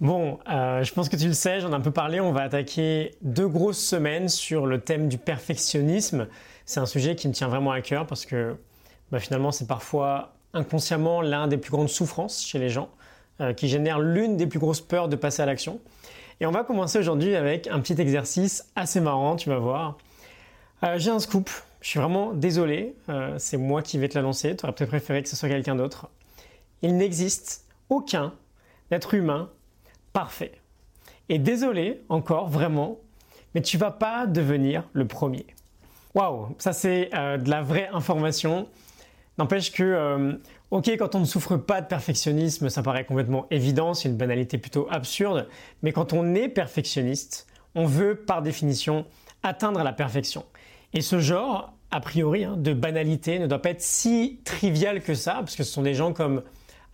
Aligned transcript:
Bon, 0.00 0.38
euh, 0.50 0.82
je 0.82 0.92
pense 0.92 1.08
que 1.08 1.16
tu 1.16 1.26
le 1.26 1.32
sais, 1.32 1.60
j'en 1.60 1.70
ai 1.70 1.74
un 1.74 1.80
peu 1.80 1.90
parlé, 1.90 2.20
on 2.20 2.30
va 2.30 2.42
attaquer 2.42 3.14
deux 3.22 3.48
grosses 3.48 3.82
semaines 3.82 4.28
sur 4.28 4.66
le 4.66 4.78
thème 4.78 5.08
du 5.08 5.16
perfectionnisme. 5.16 6.28
C'est 6.66 6.80
un 6.80 6.86
sujet 6.86 7.16
qui 7.16 7.28
me 7.28 7.32
tient 7.32 7.48
vraiment 7.48 7.70
à 7.70 7.80
cœur 7.80 8.06
parce 8.06 8.26
que 8.26 8.56
bah, 9.10 9.20
finalement 9.20 9.52
c'est 9.52 9.66
parfois 9.66 10.34
inconsciemment 10.52 11.22
l'un 11.22 11.48
des 11.48 11.56
plus 11.56 11.70
grandes 11.70 11.88
souffrances 11.88 12.44
chez 12.44 12.58
les 12.58 12.68
gens, 12.68 12.90
euh, 13.40 13.54
qui 13.54 13.68
génère 13.68 13.98
l'une 13.98 14.36
des 14.36 14.46
plus 14.46 14.58
grosses 14.58 14.82
peurs 14.82 15.08
de 15.08 15.16
passer 15.16 15.40
à 15.40 15.46
l'action. 15.46 15.80
Et 16.40 16.46
on 16.46 16.50
va 16.50 16.62
commencer 16.62 16.98
aujourd'hui 16.98 17.34
avec 17.34 17.66
un 17.66 17.80
petit 17.80 17.98
exercice 17.98 18.70
assez 18.76 19.00
marrant, 19.00 19.36
tu 19.36 19.48
vas 19.48 19.58
voir. 19.58 19.96
Euh, 20.82 20.98
j'ai 20.98 21.10
un 21.10 21.20
scoop, 21.20 21.48
je 21.80 21.88
suis 21.88 22.00
vraiment 22.00 22.34
désolé, 22.34 22.94
c'est 23.38 23.56
moi 23.56 23.80
qui 23.80 23.96
vais 23.96 24.08
te 24.08 24.18
l'annoncer, 24.18 24.56
tu 24.56 24.66
aurais 24.66 24.74
peut-être 24.74 24.90
préféré 24.90 25.22
que 25.22 25.28
ce 25.30 25.36
soit 25.36 25.48
quelqu'un 25.48 25.76
d'autre. 25.76 26.10
Il 26.82 26.98
n'existe 26.98 27.64
aucun 27.88 28.34
être 28.90 29.14
humain 29.14 29.48
parfait. 30.16 30.52
Et 31.28 31.38
désolé 31.38 32.02
encore, 32.08 32.48
vraiment, 32.48 33.00
mais 33.54 33.60
tu 33.60 33.76
vas 33.76 33.90
pas 33.90 34.26
devenir 34.26 34.88
le 34.94 35.06
premier. 35.06 35.44
Waouh, 36.14 36.54
ça 36.56 36.72
c'est 36.72 37.10
euh, 37.14 37.36
de 37.36 37.50
la 37.50 37.60
vraie 37.60 37.90
information. 37.92 38.66
N'empêche 39.36 39.72
que, 39.72 39.82
euh, 39.82 40.32
ok, 40.70 40.88
quand 40.98 41.16
on 41.16 41.20
ne 41.20 41.26
souffre 41.26 41.58
pas 41.58 41.82
de 41.82 41.86
perfectionnisme, 41.86 42.70
ça 42.70 42.82
paraît 42.82 43.04
complètement 43.04 43.46
évident, 43.50 43.92
c'est 43.92 44.08
une 44.08 44.16
banalité 44.16 44.56
plutôt 44.56 44.88
absurde, 44.90 45.48
mais 45.82 45.92
quand 45.92 46.14
on 46.14 46.34
est 46.34 46.48
perfectionniste, 46.48 47.46
on 47.74 47.84
veut 47.84 48.14
par 48.16 48.40
définition 48.40 49.04
atteindre 49.42 49.82
la 49.82 49.92
perfection. 49.92 50.46
Et 50.94 51.02
ce 51.02 51.18
genre, 51.18 51.74
a 51.90 52.00
priori, 52.00 52.44
hein, 52.44 52.56
de 52.56 52.72
banalité 52.72 53.38
ne 53.38 53.46
doit 53.46 53.60
pas 53.60 53.68
être 53.68 53.82
si 53.82 54.40
trivial 54.46 55.02
que 55.02 55.12
ça, 55.12 55.34
parce 55.34 55.56
que 55.56 55.62
ce 55.62 55.70
sont 55.70 55.82
des 55.82 55.92
gens 55.92 56.14
comme 56.14 56.42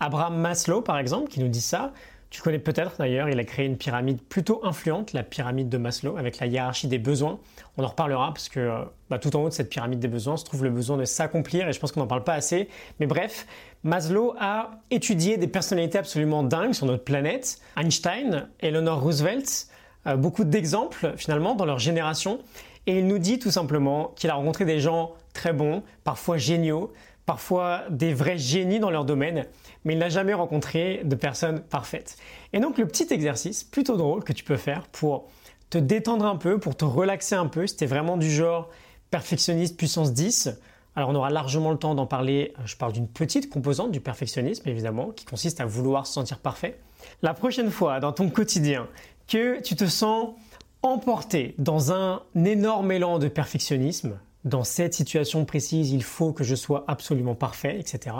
Abraham 0.00 0.36
Maslow, 0.38 0.82
par 0.82 0.98
exemple, 0.98 1.30
qui 1.30 1.38
nous 1.38 1.46
dit 1.46 1.60
ça. 1.60 1.92
Tu 2.32 2.40
connais 2.40 2.58
peut-être 2.58 2.96
d'ailleurs, 2.98 3.28
il 3.28 3.38
a 3.38 3.44
créé 3.44 3.66
une 3.66 3.76
pyramide 3.76 4.18
plutôt 4.22 4.64
influente, 4.64 5.12
la 5.12 5.22
pyramide 5.22 5.68
de 5.68 5.76
Maslow, 5.76 6.16
avec 6.16 6.38
la 6.38 6.46
hiérarchie 6.46 6.88
des 6.88 6.98
besoins. 6.98 7.38
On 7.76 7.84
en 7.84 7.88
reparlera 7.88 8.28
parce 8.28 8.48
que 8.48 8.58
euh, 8.58 8.84
bah, 9.10 9.18
tout 9.18 9.36
en 9.36 9.42
haut 9.42 9.48
de 9.50 9.52
cette 9.52 9.68
pyramide 9.68 9.98
des 9.98 10.08
besoins 10.08 10.38
se 10.38 10.44
trouve 10.46 10.64
le 10.64 10.70
besoin 10.70 10.96
de 10.96 11.04
s'accomplir 11.04 11.68
et 11.68 11.74
je 11.74 11.78
pense 11.78 11.92
qu'on 11.92 12.00
n'en 12.00 12.06
parle 12.06 12.24
pas 12.24 12.32
assez. 12.32 12.70
Mais 13.00 13.06
bref, 13.06 13.46
Maslow 13.84 14.34
a 14.40 14.70
étudié 14.90 15.36
des 15.36 15.46
personnalités 15.46 15.98
absolument 15.98 16.42
dingues 16.42 16.72
sur 16.72 16.86
notre 16.86 17.04
planète. 17.04 17.60
Einstein, 17.76 18.48
Eleanor 18.60 19.02
Roosevelt, 19.02 19.66
euh, 20.06 20.16
beaucoup 20.16 20.44
d'exemples 20.44 21.12
finalement 21.18 21.54
dans 21.54 21.66
leur 21.66 21.80
génération. 21.80 22.38
Et 22.86 23.00
il 23.00 23.08
nous 23.08 23.18
dit 23.18 23.40
tout 23.40 23.50
simplement 23.50 24.14
qu'il 24.16 24.30
a 24.30 24.34
rencontré 24.36 24.64
des 24.64 24.80
gens 24.80 25.12
très 25.34 25.52
bons, 25.52 25.82
parfois 26.02 26.38
géniaux, 26.38 26.94
parfois 27.26 27.82
des 27.90 28.14
vrais 28.14 28.38
génies 28.38 28.80
dans 28.80 28.90
leur 28.90 29.04
domaine, 29.04 29.46
mais 29.84 29.94
il 29.94 29.98
n'a 29.98 30.08
jamais 30.08 30.34
rencontré 30.34 31.02
de 31.04 31.14
personnes 31.14 31.60
parfaites. 31.60 32.16
Et 32.52 32.60
donc 32.60 32.78
le 32.78 32.86
petit 32.86 33.12
exercice 33.12 33.64
plutôt 33.64 33.96
drôle 33.96 34.24
que 34.24 34.32
tu 34.32 34.44
peux 34.44 34.56
faire 34.56 34.86
pour 34.88 35.28
te 35.70 35.78
détendre 35.78 36.26
un 36.26 36.36
peu, 36.36 36.58
pour 36.58 36.76
te 36.76 36.84
relaxer 36.84 37.34
un 37.34 37.46
peu, 37.46 37.66
si 37.66 37.76
tu 37.76 37.86
vraiment 37.86 38.16
du 38.16 38.30
genre 38.30 38.68
perfectionniste 39.10 39.76
puissance 39.76 40.12
10, 40.12 40.58
alors 40.94 41.10
on 41.10 41.14
aura 41.14 41.30
largement 41.30 41.70
le 41.70 41.78
temps 41.78 41.94
d'en 41.94 42.06
parler, 42.06 42.52
je 42.64 42.76
parle 42.76 42.92
d'une 42.92 43.08
petite 43.08 43.48
composante 43.48 43.90
du 43.90 44.00
perfectionnisme 44.00 44.68
évidemment, 44.68 45.10
qui 45.10 45.24
consiste 45.24 45.60
à 45.60 45.64
vouloir 45.64 46.06
se 46.06 46.12
sentir 46.12 46.38
parfait. 46.38 46.78
La 47.22 47.34
prochaine 47.34 47.70
fois 47.70 48.00
dans 48.00 48.12
ton 48.12 48.28
quotidien 48.28 48.88
que 49.28 49.60
tu 49.60 49.76
te 49.76 49.86
sens 49.86 50.34
emporté 50.82 51.54
dans 51.58 51.92
un 51.92 52.22
énorme 52.34 52.92
élan 52.92 53.18
de 53.18 53.28
perfectionnisme, 53.28 54.18
dans 54.44 54.64
cette 54.64 54.94
situation 54.94 55.44
précise, 55.44 55.92
il 55.92 56.02
faut 56.02 56.32
que 56.32 56.44
je 56.44 56.54
sois 56.54 56.84
absolument 56.88 57.34
parfait, 57.34 57.78
etc. 57.78 58.16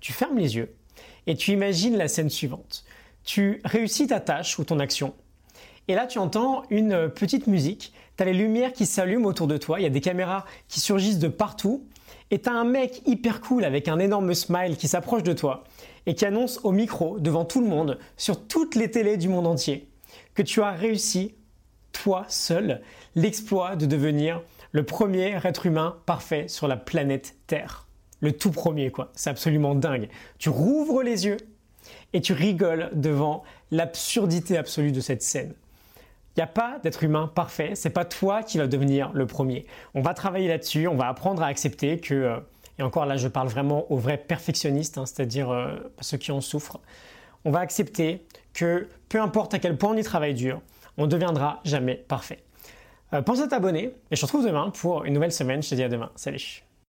Tu 0.00 0.12
fermes 0.12 0.38
les 0.38 0.56
yeux 0.56 0.74
et 1.26 1.34
tu 1.34 1.52
imagines 1.52 1.96
la 1.96 2.08
scène 2.08 2.30
suivante. 2.30 2.84
Tu 3.24 3.60
réussis 3.64 4.06
ta 4.06 4.20
tâche 4.20 4.58
ou 4.58 4.64
ton 4.64 4.78
action. 4.78 5.14
Et 5.88 5.94
là, 5.94 6.06
tu 6.06 6.18
entends 6.18 6.62
une 6.70 7.08
petite 7.08 7.46
musique. 7.46 7.92
Tu 8.16 8.22
as 8.22 8.26
les 8.26 8.32
lumières 8.32 8.72
qui 8.72 8.86
s'allument 8.86 9.26
autour 9.26 9.46
de 9.46 9.56
toi. 9.56 9.80
Il 9.80 9.84
y 9.84 9.86
a 9.86 9.90
des 9.90 10.00
caméras 10.00 10.44
qui 10.68 10.80
surgissent 10.80 11.18
de 11.18 11.28
partout. 11.28 11.86
Et 12.30 12.40
tu 12.40 12.48
as 12.48 12.52
un 12.52 12.64
mec 12.64 13.02
hyper 13.06 13.40
cool 13.40 13.64
avec 13.64 13.88
un 13.88 13.98
énorme 13.98 14.34
smile 14.34 14.76
qui 14.76 14.88
s'approche 14.88 15.22
de 15.22 15.32
toi 15.32 15.64
et 16.06 16.14
qui 16.14 16.24
annonce 16.24 16.60
au 16.64 16.72
micro, 16.72 17.18
devant 17.18 17.44
tout 17.44 17.60
le 17.60 17.68
monde, 17.68 17.98
sur 18.16 18.46
toutes 18.46 18.74
les 18.74 18.90
télés 18.90 19.16
du 19.16 19.28
monde 19.28 19.46
entier, 19.46 19.88
que 20.34 20.42
tu 20.42 20.62
as 20.62 20.70
réussi, 20.70 21.34
toi 21.92 22.24
seul, 22.28 22.80
l'exploit 23.14 23.74
de 23.76 23.86
devenir 23.86 24.42
le 24.72 24.84
premier 24.84 25.38
être 25.44 25.66
humain 25.66 25.96
parfait 26.06 26.48
sur 26.48 26.68
la 26.68 26.76
planète 26.76 27.36
Terre. 27.46 27.86
Le 28.20 28.32
tout 28.32 28.50
premier, 28.50 28.90
quoi. 28.90 29.10
C'est 29.14 29.30
absolument 29.30 29.74
dingue. 29.74 30.08
Tu 30.38 30.48
rouvres 30.48 31.02
les 31.02 31.26
yeux 31.26 31.36
et 32.12 32.20
tu 32.20 32.32
rigoles 32.32 32.90
devant 32.94 33.42
l'absurdité 33.70 34.56
absolue 34.56 34.92
de 34.92 35.00
cette 35.00 35.22
scène. 35.22 35.54
Il 36.36 36.40
n'y 36.40 36.44
a 36.44 36.48
pas 36.48 36.78
d'être 36.82 37.02
humain 37.02 37.30
parfait, 37.34 37.70
c'est 37.74 37.90
pas 37.90 38.04
toi 38.04 38.42
qui 38.42 38.58
vas 38.58 38.66
devenir 38.66 39.10
le 39.14 39.26
premier. 39.26 39.64
On 39.94 40.02
va 40.02 40.12
travailler 40.12 40.48
là-dessus, 40.48 40.86
on 40.86 40.94
va 40.94 41.08
apprendre 41.08 41.42
à 41.42 41.46
accepter 41.46 41.98
que, 41.98 42.14
euh, 42.14 42.36
et 42.78 42.82
encore 42.82 43.06
là 43.06 43.16
je 43.16 43.26
parle 43.28 43.48
vraiment 43.48 43.90
aux 43.90 43.96
vrais 43.96 44.18
perfectionnistes, 44.18 44.98
hein, 44.98 45.06
c'est-à-dire 45.06 45.50
euh, 45.50 45.76
ceux 46.00 46.18
qui 46.18 46.32
en 46.32 46.42
souffrent, 46.42 46.80
on 47.46 47.50
va 47.50 47.60
accepter 47.60 48.26
que 48.52 48.86
peu 49.08 49.20
importe 49.20 49.54
à 49.54 49.58
quel 49.58 49.78
point 49.78 49.92
on 49.92 49.96
y 49.96 50.02
travaille 50.02 50.34
dur, 50.34 50.60
on 50.98 51.04
ne 51.04 51.10
deviendra 51.10 51.60
jamais 51.64 51.94
parfait. 51.94 52.40
Euh, 53.14 53.22
pense 53.22 53.40
à 53.40 53.46
t'abonner 53.48 53.94
et 54.10 54.16
je 54.16 54.20
te 54.20 54.26
retrouve 54.26 54.46
demain 54.46 54.70
pour 54.70 55.04
une 55.04 55.14
nouvelle 55.14 55.32
semaine. 55.32 55.62
Je 55.62 55.70
te 55.70 55.74
dis 55.74 55.82
à 55.82 55.88
demain. 55.88 56.10
Salut 56.16 56.65